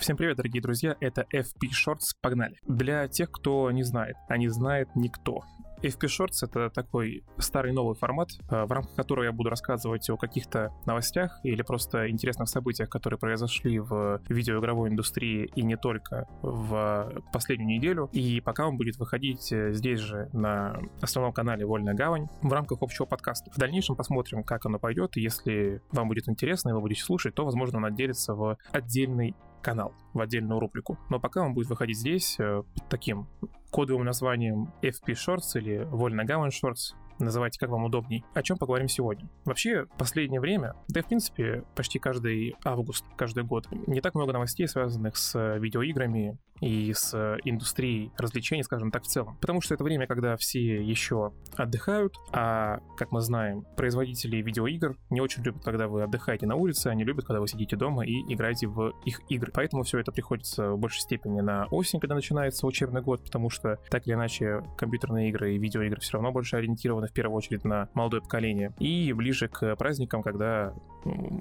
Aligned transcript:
Всем 0.00 0.16
привет, 0.16 0.38
дорогие 0.38 0.62
друзья, 0.62 0.96
это 1.00 1.26
FP 1.30 1.68
Shorts, 1.72 2.16
погнали. 2.22 2.56
Для 2.66 3.06
тех, 3.06 3.30
кто 3.30 3.70
не 3.70 3.82
знает, 3.82 4.16
а 4.30 4.38
не 4.38 4.48
знает 4.48 4.88
никто. 4.94 5.44
FP 5.82 6.06
Shorts— 6.06 6.36
это 6.42 6.70
такой 6.70 7.22
старый 7.36 7.72
новый 7.72 7.94
формат, 7.94 8.30
э, 8.50 8.64
в 8.64 8.72
рамках 8.72 8.94
которого 8.94 9.24
я 9.24 9.32
буду 9.32 9.50
рассказывать 9.50 10.08
о 10.08 10.16
каких-то 10.16 10.72
новостях 10.86 11.38
или 11.42 11.60
просто 11.60 12.10
интересных 12.10 12.48
событиях, 12.48 12.88
которые 12.88 13.18
произошли 13.18 13.78
в 13.78 14.22
видеоигровой 14.28 14.88
индустрии 14.88 15.50
и 15.54 15.62
не 15.62 15.76
только 15.76 16.26
в 16.40 17.22
последнюю 17.30 17.68
неделю. 17.68 18.08
И 18.12 18.40
пока 18.40 18.68
он 18.68 18.78
будет 18.78 18.96
выходить 18.96 19.52
э, 19.52 19.74
здесь 19.74 20.00
же 20.00 20.30
на 20.32 20.80
основном 21.02 21.34
канале 21.34 21.66
«Вольная 21.66 21.94
гавань» 21.94 22.28
в 22.40 22.52
рамках 22.52 22.80
общего 22.80 23.04
подкаста. 23.04 23.50
В 23.50 23.58
дальнейшем 23.58 23.96
посмотрим, 23.96 24.44
как 24.44 24.64
оно 24.64 24.78
пойдет, 24.78 25.16
если 25.16 25.82
вам 25.92 26.08
будет 26.08 26.26
интересно 26.26 26.70
и 26.70 26.72
вы 26.72 26.80
будете 26.80 27.02
слушать, 27.02 27.34
то, 27.34 27.44
возможно, 27.44 27.78
он 27.78 27.84
отделится 27.84 28.34
в 28.34 28.56
отдельный 28.72 29.34
канал 29.62 29.94
в 30.12 30.20
отдельную 30.20 30.60
рубрику. 30.60 30.98
Но 31.08 31.20
пока 31.20 31.42
он 31.42 31.54
будет 31.54 31.68
выходить 31.68 31.98
здесь 31.98 32.36
э, 32.38 32.62
под 32.74 32.88
таким 32.88 33.28
кодовым 33.70 34.04
названием 34.04 34.72
FP 34.82 35.14
Shorts 35.14 35.58
или 35.58 35.84
Вольно 35.84 36.24
Гавань 36.24 36.50
Shorts, 36.50 36.94
называйте 37.18 37.58
как 37.58 37.70
вам 37.70 37.84
удобней. 37.84 38.24
О 38.34 38.42
чем 38.42 38.56
поговорим 38.56 38.88
сегодня? 38.88 39.28
Вообще, 39.44 39.86
последнее 39.98 40.40
время, 40.40 40.74
да 40.88 41.00
и 41.00 41.02
в 41.02 41.06
принципе 41.06 41.64
почти 41.74 41.98
каждый 41.98 42.56
август, 42.64 43.04
каждый 43.16 43.44
год, 43.44 43.68
не 43.86 44.00
так 44.00 44.14
много 44.14 44.32
новостей, 44.32 44.66
связанных 44.66 45.16
с 45.16 45.56
видеоиграми 45.58 46.38
и 46.60 46.92
с 46.92 47.14
индустрией 47.44 48.12
развлечений, 48.16 48.62
скажем 48.62 48.90
так, 48.90 49.04
в 49.04 49.06
целом. 49.06 49.36
Потому 49.40 49.60
что 49.60 49.74
это 49.74 49.84
время, 49.84 50.06
когда 50.06 50.36
все 50.36 50.82
еще 50.82 51.32
отдыхают, 51.56 52.14
а, 52.32 52.80
как 52.96 53.12
мы 53.12 53.20
знаем, 53.20 53.64
производители 53.76 54.36
видеоигр 54.36 54.96
не 55.10 55.20
очень 55.20 55.42
любят, 55.42 55.64
когда 55.64 55.88
вы 55.88 56.02
отдыхаете 56.02 56.46
на 56.46 56.56
улице, 56.56 56.88
они 56.88 57.04
любят, 57.04 57.24
когда 57.24 57.40
вы 57.40 57.48
сидите 57.48 57.76
дома 57.76 58.04
и 58.04 58.20
играете 58.32 58.66
в 58.66 58.92
их 59.04 59.20
игры. 59.28 59.52
Поэтому 59.54 59.82
все 59.82 59.98
это 59.98 60.12
приходится 60.12 60.72
в 60.72 60.78
большей 60.78 61.00
степени 61.00 61.40
на 61.40 61.66
осень, 61.66 62.00
когда 62.00 62.14
начинается 62.14 62.66
учебный 62.66 63.02
год, 63.02 63.22
потому 63.24 63.50
что 63.50 63.78
так 63.90 64.06
или 64.06 64.14
иначе 64.14 64.62
компьютерные 64.76 65.30
игры 65.30 65.54
и 65.54 65.58
видеоигры 65.58 66.00
все 66.00 66.14
равно 66.14 66.32
больше 66.32 66.56
ориентированы 66.56 67.08
в 67.08 67.12
первую 67.12 67.36
очередь 67.36 67.64
на 67.64 67.88
молодое 67.94 68.22
поколение. 68.22 68.72
И 68.78 69.12
ближе 69.12 69.48
к 69.48 69.76
праздникам, 69.76 70.22
когда 70.22 70.74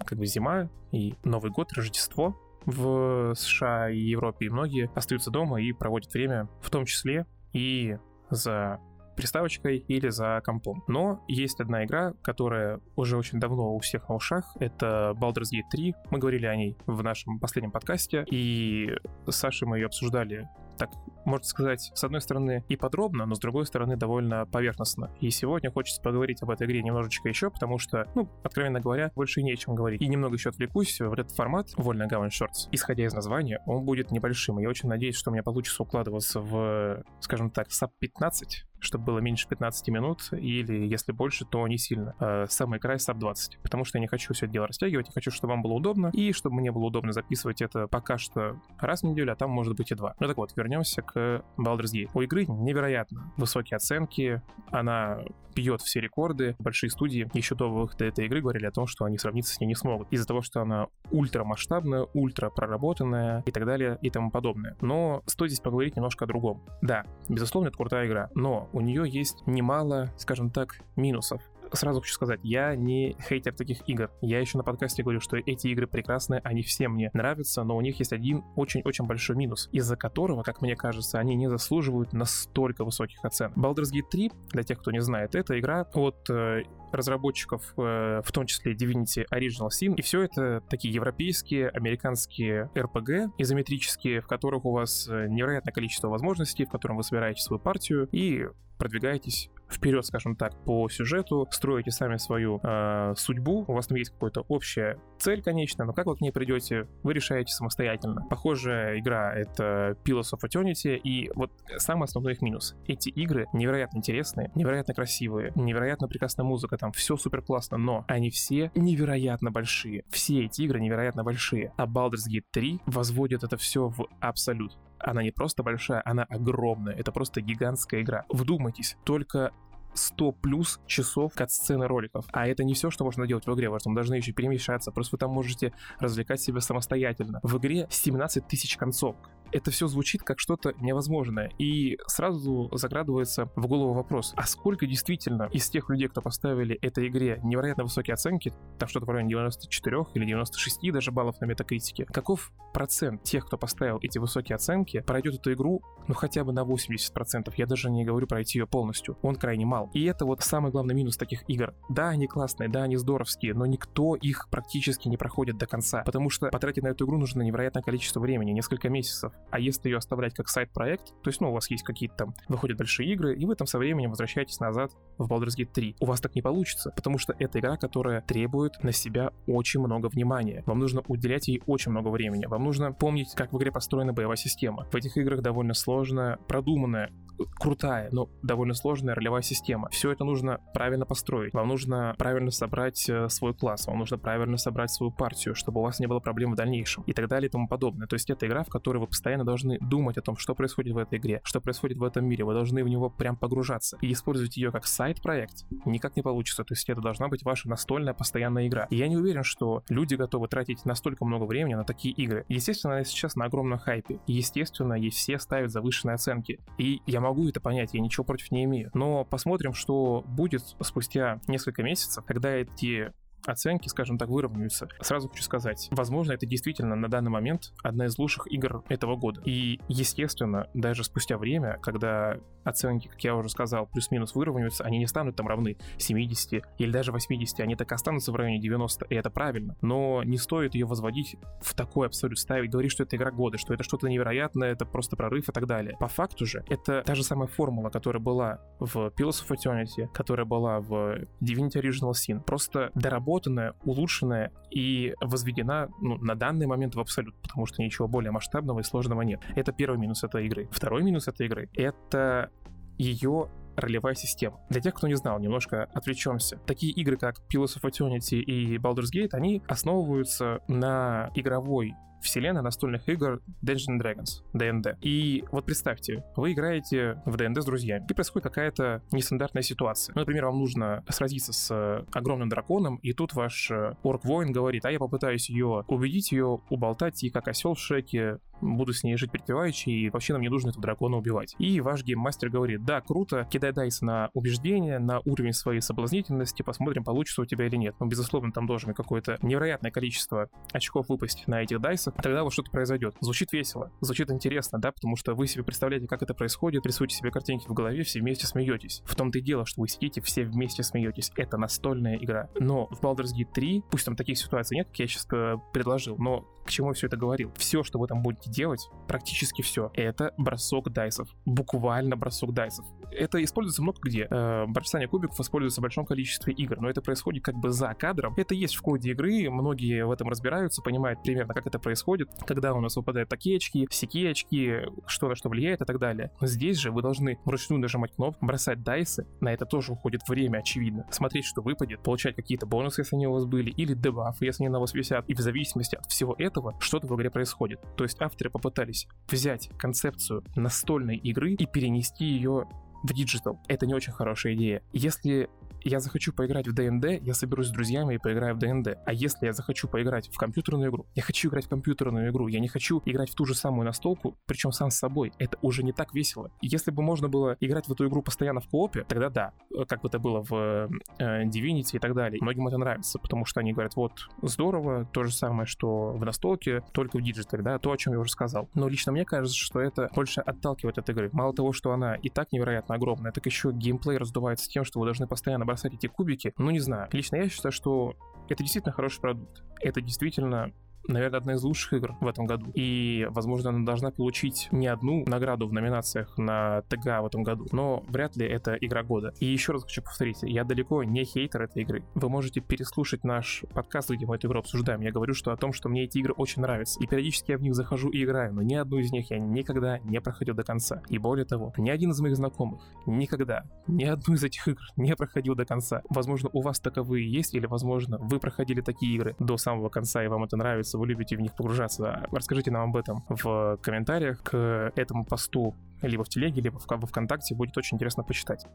как 0.06 0.18
бы 0.18 0.26
зима 0.26 0.70
и 0.92 1.16
Новый 1.24 1.52
год, 1.52 1.72
Рождество, 1.74 2.36
в 2.66 3.34
США 3.36 3.90
и 3.90 3.98
Европе, 3.98 4.48
и 4.48 4.50
многие 4.50 4.90
остаются 4.96 5.32
дома 5.32 5.62
и 5.62 5.72
проводят 5.72 6.14
время, 6.14 6.50
в 6.62 6.70
том 6.70 6.86
числе 6.86 7.26
и 7.54 7.98
за 8.30 8.80
приставочкой 9.20 9.80
или 9.80 10.08
за 10.08 10.42
компом. 10.46 10.82
Но 10.88 11.26
есть 11.28 11.60
одна 11.60 11.84
игра, 11.84 12.14
которая 12.22 12.80
уже 12.96 13.18
очень 13.18 13.40
давно 13.40 13.76
у 13.76 13.80
всех 13.80 14.08
на 14.08 14.16
ушах. 14.16 14.56
Это 14.62 15.14
Baldur's 15.20 15.52
Gate 15.54 15.70
3. 15.72 15.94
Мы 16.10 16.20
говорили 16.20 16.46
о 16.46 16.56
ней 16.56 16.78
в 16.86 17.04
нашем 17.04 17.38
последнем 17.38 17.72
подкасте. 17.72 18.26
И 18.32 18.96
с 19.28 19.36
Сашей 19.36 19.68
мы 19.68 19.78
ее 19.78 19.88
обсуждали 19.88 20.48
так, 20.80 20.90
можно 21.26 21.46
сказать, 21.46 21.92
с 21.94 22.04
одной 22.04 22.22
стороны 22.22 22.64
и 22.68 22.76
подробно, 22.76 23.26
но 23.26 23.36
с 23.36 23.40
другой 23.40 23.66
стороны 23.66 23.98
довольно 23.98 24.46
поверхностно. 24.46 25.12
И 25.20 25.30
сегодня 25.30 25.70
хочется 25.72 26.02
поговорить 26.02 26.42
об 26.42 26.50
этой 26.50 26.66
игре 26.66 26.82
немножечко 26.82 27.30
еще, 27.30 27.52
потому 27.52 27.78
что, 27.78 28.08
ну, 28.16 28.30
откровенно 28.44 28.80
говоря, 28.80 29.12
больше 29.16 29.44
не 29.44 29.54
о 29.54 29.56
чем 29.56 29.76
говорить. 29.76 30.02
И 30.02 30.08
немного 30.08 30.36
еще 30.36 30.50
отвлекусь 30.50 31.00
в 31.00 31.14
этот 31.14 31.32
формат 31.32 31.68
«Вольная 31.78 32.08
гавань 32.08 32.32
шортс». 32.32 32.68
Исходя 32.72 33.06
из 33.06 33.14
названия, 33.14 33.62
он 33.66 33.86
будет 33.86 34.12
небольшим. 34.12 34.58
Я 34.60 34.70
очень 34.70 34.90
надеюсь, 34.90 35.16
что 35.16 35.30
у 35.30 35.34
меня 35.34 35.44
получится 35.44 35.84
укладываться 35.84 36.40
в, 36.40 37.04
скажем 37.20 37.52
так, 37.52 37.68
SAP 37.68 37.92
15, 38.00 38.66
чтобы 38.80 39.06
было 39.06 39.20
меньше 39.20 39.48
15 39.48 39.88
минут, 39.90 40.30
или 40.32 40.88
если 40.88 41.12
больше, 41.12 41.46
то 41.46 41.68
не 41.68 41.78
сильно. 41.78 42.16
Э, 42.20 42.46
самый 42.50 42.80
край 42.80 42.98
SAP 42.98 43.18
20, 43.18 43.60
потому 43.62 43.86
что 43.86 43.98
я 43.98 44.02
не 44.02 44.08
хочу 44.08 44.34
все 44.34 44.46
это 44.46 44.54
дело 44.54 44.68
растягивать, 44.68 45.08
я 45.08 45.14
хочу, 45.14 45.32
чтобы 45.32 45.52
вам 45.52 45.62
было 45.62 45.74
удобно, 45.74 46.12
и 46.14 46.32
чтобы 46.32 46.56
мне 46.58 46.72
было 46.72 46.86
удобно 46.86 47.12
записывать 47.12 47.62
это 47.62 47.88
пока 47.88 48.18
что 48.18 48.60
раз 48.80 49.02
в 49.02 49.06
неделю, 49.06 49.34
а 49.34 49.36
там 49.36 49.50
может 49.50 49.76
быть 49.76 49.92
и 49.92 49.96
два. 49.96 50.16
Ну 50.20 50.28
так 50.28 50.38
вот, 50.38 50.52
вернемся 50.56 51.02
к 51.02 51.44
Baldur's 51.58 51.94
Gate. 51.94 52.10
У 52.14 52.22
игры 52.22 52.46
невероятно 52.46 53.32
высокие 53.38 53.78
оценки, 53.78 54.42
она 54.72 55.24
бьет 55.56 55.82
все 55.82 56.00
рекорды. 56.00 56.56
Большие 56.60 56.90
студии 56.90 57.30
еще 57.34 57.56
до 57.56 57.70
выхода 57.70 58.06
этой 58.06 58.26
игры 58.26 58.42
говорили 58.42 58.66
о 58.66 58.72
том, 58.72 58.88
что 58.88 59.06
они 59.06 59.18
сравниться 59.18 59.54
с 59.54 59.60
ней 59.60 59.68
не 59.68 59.76
смогут. 59.76 60.08
Из-за 60.12 60.26
того, 60.26 60.42
что 60.42 60.62
она 60.62 60.88
ультра 61.12 61.44
масштабная, 61.44 62.08
ультра 62.14 62.50
проработанная 62.50 63.44
и 63.46 63.52
так 63.52 63.66
далее 63.66 63.98
и 64.02 64.10
тому 64.10 64.32
подобное. 64.32 64.78
Но 64.82 65.22
стоит 65.26 65.52
здесь 65.52 65.60
поговорить 65.60 65.96
немножко 65.96 66.26
о 66.26 66.28
другом. 66.28 66.64
Да, 66.82 67.04
безусловно, 67.28 67.68
это 67.68 67.78
крутая 67.78 68.08
игра, 68.08 68.30
но 68.36 68.69
у 68.74 68.82
нее 68.82 69.10
есть 69.10 69.46
немало, 69.46 70.12
скажем 70.18 70.50
так, 70.52 70.80
минусов 70.96 71.42
сразу 71.78 72.02
хочу 72.02 72.14
сказать, 72.14 72.40
я 72.44 72.76
не 72.76 73.16
хейтер 73.28 73.54
таких 73.54 73.88
игр. 73.88 74.12
Я 74.22 74.40
еще 74.40 74.58
на 74.58 74.64
подкасте 74.64 75.04
говорю, 75.04 75.20
что 75.20 75.38
эти 75.38 75.68
игры 75.68 75.88
прекрасные, 75.88 76.42
они 76.44 76.62
все 76.64 76.88
мне 76.88 77.10
нравятся, 77.14 77.64
но 77.64 77.76
у 77.76 77.82
них 77.82 78.00
есть 78.00 78.14
один 78.14 78.44
очень-очень 78.56 79.06
большой 79.06 79.36
минус, 79.36 79.70
из-за 79.72 79.96
которого, 79.96 80.44
как 80.44 80.62
мне 80.62 80.76
кажется, 80.76 81.20
они 81.20 81.36
не 81.36 81.50
заслуживают 81.50 82.14
настолько 82.14 82.84
высоких 82.84 83.24
оценок. 83.24 83.58
Baldur's 83.58 83.92
Gate 83.94 84.10
3, 84.10 84.32
для 84.52 84.64
тех, 84.64 84.80
кто 84.80 84.92
не 84.92 85.02
знает, 85.02 85.36
это 85.36 85.60
игра 85.60 85.88
от 85.94 86.30
э, 86.30 86.64
разработчиков, 86.92 87.74
э, 87.78 88.22
в 88.24 88.32
том 88.32 88.46
числе 88.46 88.74
Divinity 88.74 89.26
Original 89.34 89.70
Sin. 89.70 89.96
И 89.96 90.02
все 90.02 90.24
это 90.24 90.62
такие 90.70 90.94
европейские, 90.94 91.70
американские 91.70 92.70
RPG 92.76 93.32
изометрические, 93.38 94.22
в 94.22 94.28
которых 94.28 94.66
у 94.66 94.72
вас 94.72 95.08
э, 95.08 95.28
невероятное 95.28 95.74
количество 95.74 96.08
возможностей, 96.08 96.66
в 96.66 96.70
котором 96.70 96.98
вы 96.98 97.04
собираете 97.04 97.42
свою 97.42 97.60
партию 97.60 98.08
и 98.12 98.48
продвигаетесь 98.80 99.52
вперед, 99.70 100.06
скажем 100.06 100.36
так, 100.36 100.56
по 100.66 100.90
сюжету, 100.90 101.48
строите 101.52 101.92
сами 101.92 102.18
свою 102.18 102.60
э, 102.64 103.14
судьбу, 103.16 103.66
у 103.68 103.74
вас 103.74 103.88
там 103.88 103.98
есть 103.98 104.12
какая-то 104.12 104.42
общая 104.48 104.98
цель, 105.20 105.44
конечно, 105.44 105.86
но 105.86 105.94
как 105.94 106.08
вы 106.08 106.16
к 106.16 106.22
ней 106.22 106.32
придете, 106.32 106.88
вы 107.04 107.14
решаете 107.14 107.54
самостоятельно. 107.54 108.26
Похожая 108.30 108.98
игра— 109.00 109.34
это 109.36 109.96
Pillars 110.04 110.34
of 110.34 110.42
Eternity, 110.44 110.98
и 110.98 111.30
вот 111.36 111.52
самый 111.78 112.06
основной 112.06 112.34
их 112.34 112.42
минус. 112.42 112.76
Эти 112.88 113.10
игры 113.10 113.46
невероятно 113.54 113.98
интересные, 113.98 114.52
невероятно 114.56 114.94
красивые, 114.94 115.52
невероятно 115.56 116.08
прекрасная 116.08 116.46
музыка, 116.46 116.78
там 116.78 116.92
все 116.92 117.18
супер 117.18 117.42
классно, 117.42 117.78
но 117.78 118.06
они 118.08 118.30
все 118.30 118.72
невероятно 118.76 119.52
большие. 119.52 120.04
Все 120.10 120.46
эти 120.46 120.64
игры 120.64 120.80
невероятно 120.80 121.24
большие. 121.24 121.74
А 121.78 121.86
Baldur's 121.86 122.28
Gate 122.32 122.46
3 122.52 122.80
возводит 122.86 123.44
это 123.44 123.58
все 123.58 123.88
в 123.90 124.08
абсолют. 124.20 124.78
Она 125.00 125.24
не 125.24 125.32
просто 125.32 125.64
большая, 125.64 126.02
она 126.06 126.24
огромная. 126.24 126.96
Это 126.96 127.12
просто 127.12 127.42
гигантская 127.42 128.02
игра. 128.02 128.26
Вдумайтесь, 128.30 128.98
только 129.04 129.52
100 129.94 130.32
плюс 130.34 130.80
часов 130.86 131.34
кат-сцены 131.34 131.88
роликов. 131.88 132.26
А 132.32 132.48
это 132.48 132.64
не 132.64 132.74
все, 132.74 132.90
что 132.90 133.04
можно 133.04 133.28
делать 133.28 133.46
в 133.46 133.54
игре, 133.54 133.70
вы 133.70 133.80
там 133.80 133.96
должны 133.96 134.16
еще 134.16 134.32
перемещаться, 134.32 134.92
просто 134.92 135.16
вы 135.16 135.20
там 135.20 135.32
можете 135.32 135.74
развлекать 136.00 136.42
себя 136.42 136.62
самостоятельно. 136.62 137.40
В 137.44 137.58
игре 137.58 137.88
17 137.90 138.48
тысяч 138.48 138.78
концовок 138.78 139.30
это 139.52 139.72
все 139.72 139.88
звучит 139.88 140.24
как 140.24 140.40
что-то 140.40 140.74
невозможное. 140.80 141.52
И 141.58 141.98
сразу 142.08 142.70
заградывается 142.74 143.52
в 143.56 143.68
голову 143.68 143.94
вопрос, 143.94 144.34
а 144.36 144.44
сколько 144.44 144.86
действительно 144.86 145.50
из 145.52 145.70
тех 145.70 145.90
людей, 145.90 146.08
кто 146.08 146.22
поставили 146.22 146.76
этой 146.82 147.08
игре 147.08 147.40
невероятно 147.44 147.84
высокие 147.84 148.14
оценки, 148.14 148.54
там 148.78 148.88
что-то 148.90 149.06
в 149.06 149.10
районе 149.10 149.30
94 149.30 150.06
или 150.14 150.26
96 150.26 150.92
даже 150.92 151.12
баллов 151.12 151.40
на 151.42 151.46
метакритике, 151.46 152.06
каков 152.06 152.52
процент 152.74 153.24
тех, 153.24 153.46
кто 153.46 153.58
поставил 153.58 154.00
эти 154.02 154.18
высокие 154.20 154.56
оценки, 154.56 155.02
пройдет 155.02 155.36
эту 155.36 155.54
игру, 155.54 155.82
ну 156.08 156.14
хотя 156.14 156.44
бы 156.44 156.52
на 156.52 156.62
80%, 156.62 157.54
я 157.58 157.66
даже 157.66 157.90
не 157.90 158.06
говорю 158.06 158.28
пройти 158.28 158.60
ее 158.60 158.68
полностью, 158.68 159.18
он 159.22 159.36
крайне 159.36 159.66
мал. 159.66 159.90
И 159.94 160.04
это 160.06 160.26
вот 160.26 160.42
самый 160.42 160.72
главный 160.72 160.96
минус 160.96 161.18
таких 161.18 161.44
игр. 161.48 161.74
Да, 161.90 162.10
они 162.10 162.28
классные, 162.28 162.70
да, 162.70 162.84
они 162.84 162.98
здоровские, 162.98 163.54
но 163.54 163.66
никто 163.66 164.16
их 164.16 164.48
практически 164.50 165.08
не 165.08 165.18
проходит 165.18 165.58
до 165.58 165.66
конца, 165.66 166.04
потому 166.04 166.30
что 166.30 166.50
потратить 166.50 166.84
на 166.84 166.90
эту 166.90 167.06
игру 167.06 167.18
нужно 167.18 167.42
невероятное 167.42 167.84
количество 167.84 168.20
времени, 168.20 168.52
несколько 168.52 168.90
месяцев. 168.90 169.34
А 169.52 169.60
если 169.60 169.90
ее 169.90 169.98
оставлять 169.98 170.34
как 170.34 170.48
сайт-проект, 170.48 171.08
то 171.24 171.30
есть, 171.30 171.42
ну, 171.42 171.50
у 171.50 171.54
вас 171.54 171.70
есть 171.72 171.84
какие-то 171.84 172.16
там, 172.16 172.36
выходят 172.48 172.78
большие 172.78 173.12
игры, 173.12 173.36
и 173.36 173.46
вы 173.46 173.56
там 173.56 173.68
со 173.68 173.78
временем 173.80 174.12
возвращаетесь 174.12 174.60
назад 174.60 174.92
в 175.18 175.32
Baldur's 175.32 175.58
Gate 175.58 175.72
3. 175.74 175.96
У 176.00 176.06
вас 176.06 176.22
так 176.22 176.36
не 176.36 176.42
получится, 176.42 176.92
потому 176.96 177.18
что 177.18 177.34
это 177.40 177.60
игра, 177.60 177.78
которая 177.78 178.22
требует 178.22 178.84
на 178.84 178.92
себя 178.92 179.32
очень 179.48 179.80
много 179.80 180.08
внимания. 180.08 180.64
Вам 180.66 180.80
нужно 180.80 181.02
уделять 181.08 181.48
ей 181.48 181.62
очень 181.66 181.92
много 181.92 182.10
времени. 182.10 182.46
Вам 182.46 182.64
нужно 182.64 182.92
помнить, 182.94 183.34
как 183.34 183.52
в 183.54 183.58
игре 183.58 183.72
построена 183.72 184.14
боевая 184.14 184.38
система. 184.38 184.86
В 184.92 184.96
этих 184.96 185.18
играх 185.18 185.42
довольно 185.42 185.74
сложная, 185.74 186.38
продуманная, 186.48 187.12
крутая, 187.60 188.10
но 188.12 188.30
довольно 188.44 188.74
сложная 188.74 189.16
ролевая 189.16 189.42
система. 189.42 189.90
Все 189.90 190.12
это 190.12 190.24
нужно 190.24 190.60
правильно 190.74 191.06
построить. 191.06 191.54
Вам 191.54 191.68
нужно 191.68 192.14
правильно 192.18 192.52
собрать 192.52 193.10
э, 193.10 193.30
свой 193.30 193.54
класс, 193.54 193.88
вам 193.88 194.00
нужно 194.00 194.18
правильно 194.18 194.58
собрать 194.58 194.92
свою 194.92 195.12
партию, 195.12 195.56
чтобы 195.56 195.80
у 195.80 195.84
вас 195.84 196.00
не 196.00 196.08
было 196.08 196.20
проблем 196.20 196.52
в 196.52 196.56
дальнейшем 196.56 197.04
и 197.04 197.14
так 197.14 197.28
далее 197.28 197.48
и 197.48 197.52
тому 197.52 197.68
подобное. 197.68 198.08
То 198.08 198.16
есть 198.16 198.30
это 198.30 198.46
игра, 198.46 198.64
в 198.64 198.70
которой 198.70 198.98
вы 198.98 199.08
постоянно 199.08 199.29
должны 199.38 199.78
думать 199.80 200.18
о 200.18 200.22
том, 200.22 200.38
что 200.38 200.56
происходит 200.56 200.94
в 200.94 200.98
этой 200.98 201.20
игре, 201.20 201.42
что 201.44 201.62
происходит 201.62 201.98
в 201.98 202.04
этом 202.04 202.26
мире. 202.26 202.44
Вы 202.44 202.54
должны 202.54 202.84
в 202.84 202.88
него 202.88 203.10
прям 203.10 203.36
погружаться. 203.36 203.98
И 204.02 204.12
использовать 204.12 204.58
ее 204.58 204.72
как 204.72 204.86
сайт-проект 204.86 205.66
никак 205.86 206.16
не 206.16 206.22
получится. 206.22 206.64
То 206.64 206.74
есть 206.74 206.90
это 206.90 207.02
должна 207.02 207.28
быть 207.28 207.44
ваша 207.44 207.70
настольная 207.70 208.14
постоянная 208.14 208.68
игра. 208.68 208.88
И 208.90 208.96
я 208.96 209.08
не 209.08 209.18
уверен, 209.18 209.44
что 209.44 209.84
люди 209.90 210.16
готовы 210.16 210.48
тратить 210.48 210.86
настолько 210.86 211.26
много 211.26 211.44
времени 211.44 211.76
на 211.76 211.84
такие 211.84 212.14
игры. 212.14 212.46
Естественно, 212.48 212.96
она 212.96 213.04
сейчас 213.04 213.36
на 213.36 213.46
огромном 213.46 213.80
хайпе. 213.80 214.20
Естественно, 214.28 214.94
ей 214.94 215.10
все 215.10 215.40
ставят 215.40 215.72
завышенные 215.72 216.16
оценки. 216.16 216.60
И 216.78 217.02
я 217.06 217.22
могу 217.22 217.48
это 217.48 217.62
понять, 217.62 217.94
я 217.94 218.02
ничего 218.02 218.24
против 218.24 218.52
не 218.52 218.64
имею. 218.66 218.92
Но 218.94 219.26
посмотрим, 219.26 219.74
что 219.74 220.24
будет 220.28 220.64
спустя 220.82 221.40
несколько 221.48 221.84
месяцев, 221.84 222.24
когда 222.26 222.52
эти 222.52 223.12
оценки, 223.46 223.88
скажем 223.88 224.18
так, 224.18 224.30
выровняются. 224.30 224.88
Сразу 225.02 225.30
хочу 225.30 225.44
сказать, 225.44 225.88
возможно, 225.92 226.34
это 226.34 226.46
действительно 226.46 226.96
на 226.96 227.08
данный 227.08 227.32
момент 227.32 227.74
одна 227.84 228.06
из 228.06 228.18
лучших 228.18 228.52
игр 228.52 228.84
этого 228.90 229.16
года. 229.16 229.42
И, 229.46 229.80
естественно, 229.88 230.68
даже 230.74 231.04
спустя 231.04 231.38
время, 231.38 231.78
когда 231.82 232.38
оценки, 232.64 233.08
как 233.08 233.24
я 233.24 233.36
уже 233.36 233.50
сказал, 233.50 233.88
плюс-минус 233.88 234.36
выровняются, 234.36 234.84
они 234.84 235.00
не 235.00 235.08
станут 235.08 235.36
там 235.36 235.48
равны 235.48 235.78
70 235.98 236.64
или 236.78 236.92
даже 236.92 237.12
80, 237.12 237.60
они 237.62 237.76
так 237.76 237.92
останутся 237.92 238.32
в 238.32 238.36
районе 238.36 238.60
90, 238.60 239.06
и 239.06 239.16
это 239.16 239.30
правильно. 239.30 239.76
Но 239.82 240.24
не 240.24 240.38
стоит 240.38 240.76
ее 240.76 240.86
возводить 240.86 241.36
в 241.62 241.74
такой 241.74 242.08
абсолют, 242.08 242.40
ставить, 242.40 242.72
говорить, 242.72 242.92
что 242.92 243.04
это 243.04 243.16
игра 243.16 243.32
года, 243.32 243.58
что 243.58 243.74
это 243.74 243.84
что-то 243.84 244.08
невероятное, 244.08 244.72
это 244.72 244.86
просто 244.86 245.16
прорыв 245.16 245.50
и 245.50 245.52
так 245.52 245.66
далее. 245.66 245.96
По 246.00 246.08
факту 246.08 246.46
же, 246.46 246.64
это 246.70 247.02
та 247.04 247.16
же 247.16 247.24
самая 247.24 247.48
формула, 247.48 247.90
которая 247.90 248.22
была 248.22 248.60
в 248.80 249.12
Pillars 249.18 249.44
of 249.46 249.56
Eternity, 249.56 250.08
которая 250.14 250.46
была 250.46 250.80
в 250.80 251.20
Divinity 251.42 251.82
Original 251.82 252.12
Sin, 252.12 252.42
просто 252.42 252.92
доработанная, 253.30 253.74
улучшенная 253.84 254.52
и 254.72 255.14
возведена 255.22 255.90
ну, 256.02 256.18
на 256.18 256.36
данный 256.36 256.66
момент 256.66 256.96
в 256.96 257.00
абсолют, 257.00 257.36
потому 257.42 257.66
что 257.66 257.84
ничего 257.84 258.08
более 258.08 258.32
масштабного 258.32 258.80
и 258.80 258.84
сложного 258.84 259.22
нет. 259.22 259.40
Это 259.56 259.72
первый 259.72 260.00
минус 260.00 260.24
этой 260.24 260.46
игры. 260.46 260.68
Второй 260.72 261.04
минус 261.04 261.28
этой 261.28 261.46
игры— 261.46 261.70
это 261.74 262.50
ее 262.98 263.50
ролевая 263.76 264.16
система. 264.16 264.60
Для 264.70 264.82
тех, 264.82 264.94
кто 264.94 265.08
не 265.08 265.16
знал, 265.16 265.40
немножко 265.40 265.84
отвлечемся. 265.94 266.58
Такие 266.66 266.92
игры, 266.94 267.18
как 267.18 267.36
Pillars 267.54 267.80
of 267.80 267.90
Eternity 267.90 268.40
и 268.40 268.78
Baldur's 268.78 269.10
Gate, 269.16 269.30
они 269.32 269.62
основываются 269.68 270.60
на 270.68 271.30
игровой 271.36 271.94
вселенной 272.22 272.62
настольных 272.62 273.08
игр 273.10 273.42
Dungeons 273.64 274.00
Dragons, 274.02 274.44
D&D. 274.54 274.98
И 275.02 275.44
вот 275.52 275.66
представьте, 275.66 276.24
вы 276.36 276.54
играете 276.54 277.22
в 277.26 277.36
D&D 277.36 277.62
с 277.62 277.66
друзьями, 277.66 278.06
и 278.10 278.14
происходит 278.14 278.44
какая-то 278.44 279.02
нестандартная 279.12 279.64
ситуация. 279.64 280.14
Ну, 280.16 280.22
например, 280.22 280.46
вам 280.46 280.60
нужно 280.60 281.04
сразиться 281.10 281.54
с 281.54 282.06
огромным 282.12 282.50
драконом, 282.50 282.98
и 282.98 283.14
тут 283.14 283.34
ваш 283.34 283.72
э, 283.72 283.96
орк-воин 284.04 284.52
говорит, 284.52 284.86
а 284.86 284.92
я 284.92 285.00
попытаюсь 285.00 285.50
ее 285.50 285.84
убедить, 285.88 286.32
ее 286.32 286.62
уболтать, 286.70 287.24
и 287.24 287.30
как 287.30 287.48
осел 287.48 287.74
в 287.74 287.80
шеке 287.80 288.40
буду 288.62 288.94
с 288.94 289.04
ней 289.04 289.18
жить 289.18 289.32
припеваючи, 289.32 289.90
и 289.90 290.10
вообще 290.10 290.34
нам 290.34 290.42
не 290.42 290.50
нужно 290.50 290.70
этого 290.70 290.82
дракона 290.82 291.18
убивать. 291.18 291.56
И 291.60 291.80
ваш 291.82 292.04
гейммастер 292.04 292.50
говорит, 292.50 292.84
да, 292.84 293.02
круто, 293.02 293.48
кидай 293.50 293.72
дайс 293.72 294.02
на 294.02 294.30
убеждение, 294.34 295.00
на 295.00 295.20
уровень 295.20 295.54
своей 295.54 295.82
соблазнительности, 295.82 296.62
посмотрим, 296.62 297.04
получится 297.04 297.42
у 297.42 297.46
тебя 297.46 297.68
или 297.68 297.76
нет. 297.76 297.96
Ну, 298.00 298.08
безусловно, 298.08 298.52
там 298.52 298.68
должен 298.68 298.94
какое-то 298.94 299.38
невероятное 299.42 299.92
количество 299.92 300.50
очков 300.74 301.10
выпасть 301.10 301.48
на 301.48 301.62
этих 301.62 301.80
дайсах, 301.80 302.09
а 302.16 302.22
тогда 302.22 302.44
вот 302.44 302.54
что-то 302.54 302.72
произойдет. 302.72 303.16
Звучит 303.22 303.52
весело, 303.54 303.92
звучит 304.02 304.30
интересно, 304.32 304.80
да, 304.80 304.92
потому 304.92 305.16
что 305.16 305.36
вы 305.36 305.48
себе 305.48 305.64
представляете, 305.64 306.08
как 306.08 306.22
это 306.22 306.34
происходит, 306.34 306.86
рисуете 306.86 307.16
себе 307.16 307.32
картинки 307.32 307.68
в 307.68 307.74
голове, 307.74 308.04
все 308.04 308.20
вместе 308.20 308.48
смеетесь. 308.48 309.02
В 309.06 309.16
том-то 309.16 309.40
и 309.40 309.42
дело, 309.42 309.66
что 309.66 309.82
вы 309.82 309.88
сидите, 309.88 310.22
все 310.22 310.44
вместе 310.44 310.84
смеетесь. 310.84 311.32
Это 311.36 311.58
настольная 311.58 312.18
игра. 312.18 312.50
Но 312.60 312.88
в 312.88 313.02
Baldur's 313.02 313.32
Gate 313.38 313.52
3, 313.54 313.84
пусть 313.92 314.06
там 314.06 314.16
таких 314.16 314.38
ситуаций 314.38 314.78
нет, 314.78 314.88
как 314.88 315.00
я 315.00 315.08
сейчас 315.08 315.28
э, 315.32 315.56
предложил, 315.74 316.18
но 316.18 316.46
к 316.66 316.72
чему 316.72 316.90
я 316.90 316.94
все 316.94 317.08
это 317.08 317.18
говорил? 317.18 317.52
Все, 317.56 317.84
что 317.84 317.98
вы 317.98 318.08
там 318.08 318.22
будете 318.22 318.52
делать, 318.52 318.90
практически 319.08 319.62
все, 319.62 319.92
это 319.96 320.34
бросок 320.38 320.92
дайсов. 320.92 321.28
Буквально 321.46 322.16
бросок 322.16 322.54
дайсов. 322.54 322.86
Это 323.12 323.44
используется 323.44 323.82
много 323.82 324.00
где. 324.04 324.28
Э, 324.30 324.66
бросание 324.68 325.08
кубиков 325.08 325.40
используется 325.40 325.82
в 325.82 325.84
большом 325.84 326.06
количестве 326.06 326.54
игр, 326.54 326.80
но 326.80 326.90
это 326.90 327.02
происходит 327.02 327.44
как 327.44 327.56
бы 327.56 327.72
за 327.72 327.94
кадром. 327.94 328.34
Это 328.38 328.54
есть 328.54 328.76
в 328.76 328.82
коде 328.82 329.12
игры, 329.12 329.50
многие 329.50 330.06
в 330.06 330.12
этом 330.12 330.30
разбираются, 330.30 330.82
понимают 330.82 331.22
примерно, 331.24 331.54
как 331.54 331.68
это 331.68 331.80
происходит, 331.80 332.30
когда 332.46 332.74
у 332.74 332.82
нас 332.82 332.96
выпадают 332.96 333.30
такие 333.30 333.58
очки, 333.58 333.88
всякие 333.90 334.32
очки, 334.32 334.74
что 335.08 335.28
на 335.28 335.36
что 335.36 335.50
влияет 335.50 335.82
и 335.82 335.86
так 335.86 336.00
далее. 336.00 336.32
Но 336.40 336.48
здесь 336.48 336.78
же 336.78 336.92
вы 336.92 337.02
должны 337.02 337.40
вручную 337.46 337.80
нажимать 337.80 338.14
кнопку, 338.16 338.46
бросать 338.46 338.84
дайсы, 338.84 339.28
на 339.42 339.54
это 339.54 339.66
тоже 339.66 339.94
уходит 339.94 340.28
время, 340.28 340.60
очевидно. 340.60 341.06
Смотреть, 341.12 341.46
что 341.46 341.62
выпадет, 341.62 342.04
получать 342.04 342.36
какие-то 342.36 342.66
бонусы, 342.66 343.02
если 343.02 343.16
они 343.16 343.28
у 343.28 343.34
вас 343.34 343.46
были, 343.46 343.72
или 343.72 343.94
дебафы, 343.94 344.46
если 344.46 344.64
они 344.64 344.70
на 344.70 344.80
вас 344.80 344.94
висят. 344.94 345.26
И 345.28 345.34
в 345.34 345.40
зависимости 345.40 345.96
от 345.96 346.06
всего 346.06 346.36
этого 346.38 346.76
что-то 346.80 347.08
в 347.08 347.16
игре 347.16 347.30
происходит. 347.30 347.80
То 347.96 348.04
есть 348.04 348.22
авторы 348.22 348.50
попытались 348.50 349.08
взять 349.30 349.70
концепцию 349.78 350.44
настольной 350.56 351.18
игры 351.18 351.54
и 351.54 351.66
перенести 351.66 352.26
ее 352.26 352.68
в 353.04 353.14
digital. 353.14 353.60
Это 353.68 353.86
не 353.86 353.94
очень 353.94 354.14
хорошая 354.14 354.54
идея. 354.56 354.82
Если 354.92 355.50
я 355.84 356.00
захочу 356.00 356.34
поиграть 356.34 356.68
в 356.68 356.74
DnD, 356.74 357.22
я 357.22 357.34
соберусь 357.34 357.68
с 357.68 357.72
друзьями 357.72 358.16
и 358.16 358.18
поиграю 358.18 358.56
в 358.56 358.60
DnD. 358.60 358.98
А 359.06 359.14
если 359.14 359.46
я 359.46 359.54
захочу 359.54 359.88
поиграть 359.88 360.30
в 360.30 360.38
компьютерную 360.38 360.90
игру, 360.90 361.06
я 361.16 361.22
хочу 361.22 361.50
играть 361.50 361.66
в 361.66 361.70
компьютерную 361.70 362.32
игру, 362.32 362.48
я 362.48 362.60
не 362.60 362.68
хочу 362.68 363.02
играть 363.06 363.30
в 363.30 363.36
ту 363.36 363.46
же 363.46 363.56
самую 363.56 363.86
настолку, 363.86 364.38
причем 364.46 364.72
сам 364.72 364.92
с 364.92 364.98
собой. 364.98 365.32
Это 365.38 365.58
уже 365.62 365.84
не 365.84 365.92
так 365.92 366.14
весело. 366.14 366.52
Если 366.62 366.92
бы 366.92 367.02
можно 367.02 367.30
было 367.30 367.58
играть 367.60 367.88
в 367.88 367.92
эту 367.92 368.08
игру 368.08 368.22
постоянно 368.22 368.60
в 368.60 368.68
коопе, 368.68 369.06
тогда 369.08 369.30
да, 369.30 369.54
как 369.88 370.02
бы 370.02 370.10
это 370.10 370.20
было 370.20 370.44
в 370.44 370.90
э, 371.20 371.44
Divinity 371.46 371.96
и 371.96 372.00
так 372.00 372.14
далее. 372.16 372.40
Многим 372.42 372.68
это 372.68 372.78
нравится, 372.78 373.20
потому 373.20 373.46
что 373.46 373.60
они 373.60 373.74
говорят, 373.74 373.96
вот, 373.96 374.28
здорово, 374.42 375.06
то 375.12 375.24
же 375.24 375.34
самое, 375.34 375.66
что 375.66 376.12
в 376.12 376.26
настолке, 376.26 376.84
только 376.92 377.18
в 377.18 377.22
диджитале, 377.22 377.64
да, 377.64 377.80
то, 377.80 377.92
о 377.92 377.98
чем 377.98 378.14
я 378.14 378.20
уже 378.20 378.32
сказал. 378.32 378.70
Но 378.74 378.88
лично 378.88 379.12
мне 379.12 379.26
кажется, 379.26 379.58
что 379.58 379.80
это 379.80 380.10
больше 380.14 380.42
отталкивает 380.42 380.98
от 380.98 381.10
игры. 381.10 381.30
Мало 381.32 381.54
того, 381.54 381.74
что 381.74 381.92
она 381.92 382.16
и 382.16 382.30
так 382.30 382.52
невероятно 382.52 382.96
огромная, 382.96 383.32
так 383.32 383.46
еще 383.46 383.72
геймплей 383.72 384.18
раздувается 384.18 384.70
тем, 384.70 384.84
что 384.84 385.00
вы 385.00 385.06
должны 385.06 385.28
постоянно 385.28 385.66
бросать 385.70 385.94
эти 385.94 386.08
кубики. 386.08 386.52
Ну, 386.58 386.72
не 386.72 386.80
знаю. 386.80 387.08
Лично 387.12 387.36
я 387.36 387.48
считаю, 387.48 387.72
что 387.72 388.16
это 388.50 388.64
действительно 388.64 388.92
хороший 388.92 389.22
продукт. 389.22 389.64
Это 389.80 390.02
действительно 390.02 390.72
наверное, 391.08 391.40
одна 391.40 391.54
из 391.54 391.64
лучших 391.64 391.94
игр 391.94 392.16
в 392.20 392.28
этом 392.28 392.46
году. 392.46 392.72
И, 392.76 393.28
возможно, 393.32 393.70
она 393.70 393.86
должна 393.86 394.12
получить 394.12 394.70
не 394.72 394.88
одну 394.88 395.24
награду 395.26 395.68
в 395.68 395.74
номинациях 395.74 396.38
на 396.38 396.82
ТГ 396.84 397.22
в 397.22 397.26
этом 397.26 397.44
году, 397.44 397.68
но 397.72 398.04
вряд 398.08 398.36
ли 398.36 398.46
это 398.46 398.76
игра 398.76 399.04
года. 399.04 399.34
И 399.40 399.46
еще 399.46 399.74
раз 399.74 399.84
хочу 399.84 400.02
повторить, 400.02 400.40
я 400.42 400.64
далеко 400.64 401.04
не 401.04 401.24
хейтер 401.24 401.64
этой 401.64 401.84
игры. 401.84 402.04
Вы 402.16 402.30
можете 402.30 402.62
переслушать 402.62 403.24
наш 403.24 403.64
подкаст, 403.74 404.10
где 404.10 404.26
мы 404.26 404.36
эту 404.36 404.48
игру 404.48 404.60
обсуждаем. 404.60 405.02
Я 405.02 405.12
говорю, 405.12 405.34
что 405.34 405.52
о 405.52 405.58
том, 405.58 405.74
что 405.74 405.90
мне 405.90 406.04
эти 406.04 406.18
игры 406.20 406.34
очень 406.34 406.62
нравятся. 406.62 407.00
И 407.02 407.08
периодически 407.08 407.52
я 407.52 407.58
в 407.58 407.62
них 407.62 407.76
захожу 407.76 408.10
и 408.10 408.24
играю, 408.24 408.54
но 408.54 408.62
ни 408.62 408.76
одну 408.76 408.98
из 408.98 409.12
них 409.12 409.32
я 409.32 409.40
никогда 409.40 410.00
не 410.00 410.22
проходил 410.22 410.56
до 410.56 410.64
конца. 410.64 411.02
И 411.10 411.18
более 411.18 411.46
того, 411.46 411.74
ни 411.78 411.90
один 411.90 412.12
из 412.12 412.20
моих 412.20 412.36
знакомых 412.36 412.82
никогда 413.06 413.64
ни 413.88 414.04
одну 414.04 414.36
из 414.36 414.44
этих 414.44 414.68
игр 414.68 414.82
не 414.96 415.16
проходил 415.16 415.56
до 415.56 415.66
конца. 415.66 416.02
Возможно, 416.10 416.50
у 416.54 416.62
вас 416.62 416.80
таковые 416.80 417.30
есть, 417.32 417.54
или, 417.54 417.66
возможно, 417.66 418.18
вы 418.20 418.40
проходили 418.40 418.82
такие 418.82 419.16
игры 419.16 419.36
до 419.40 419.58
самого 419.58 419.90
конца, 419.90 420.24
и 420.24 420.28
вам 420.28 420.44
это 420.44 420.58
нравится, 420.58 420.89
вы 420.98 421.08
любите 421.08 421.36
в 421.36 421.42
них 421.42 421.56
погружаться, 421.56 422.28
расскажите 422.32 422.72
нам 422.72 422.90
об 422.90 422.98
этом 422.98 423.24
в 423.30 423.78
комментариях 423.82 424.42
к 424.44 424.92
этому 424.96 425.26
посту 425.26 425.76
либо 426.02 426.24
в 426.24 426.30
телеге, 426.30 426.62
либо 426.62 426.80
в, 426.80 426.86
ВКонтакте. 426.86 427.56
Будет 427.56 427.78
очень 427.78 427.96
интересно 427.96 428.24
почитать. 428.24 428.66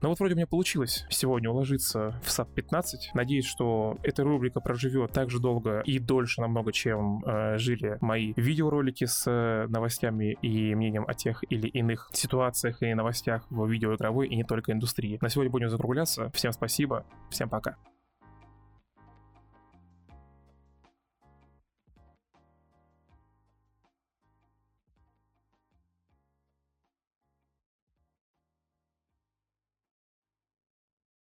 Ну 0.00 0.10
вот 0.10 0.18
вроде 0.18 0.34
у 0.34 0.36
меня 0.36 0.46
получилось 0.46 1.04
сегодня 1.10 1.50
уложиться 1.50 2.20
в 2.22 2.30
sub 2.30 2.54
15. 2.54 3.10
Надеюсь, 3.14 3.46
что 3.46 3.98
эта 4.02 4.22
рубрика 4.22 4.60
проживет 4.60 5.12
так 5.12 5.30
же 5.30 5.40
долго 5.40 5.80
и 5.80 5.98
дольше 5.98 6.40
намного, 6.40 6.72
чем 6.72 7.24
э, 7.24 7.58
жили 7.58 7.98
мои 8.00 8.32
видеоролики 8.36 9.04
с 9.04 9.24
э, 9.26 9.66
новостями 9.68 10.36
и 10.40 10.74
мнением 10.74 11.04
о 11.08 11.14
тех 11.14 11.42
или 11.50 11.66
иных 11.68 12.10
ситуациях 12.12 12.82
и 12.82 12.94
новостях 12.94 13.44
в 13.50 13.66
видеоигровой 13.66 14.28
и 14.28 14.36
не 14.36 14.44
только 14.44 14.72
индустрии. 14.72 15.18
На 15.20 15.28
сегодня 15.30 15.50
будем 15.50 15.68
закругляться. 15.68 16.30
Всем 16.32 16.52
спасибо, 16.52 17.04
всем 17.30 17.48
пока. 17.48 17.76